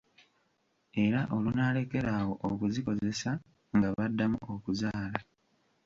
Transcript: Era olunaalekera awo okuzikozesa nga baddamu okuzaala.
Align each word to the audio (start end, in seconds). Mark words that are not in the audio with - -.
Era 1.03 1.19
olunaalekera 1.35 2.11
awo 2.21 2.33
okuzikozesa 2.49 3.31
nga 3.75 3.89
baddamu 3.97 4.39
okuzaala. 4.55 5.19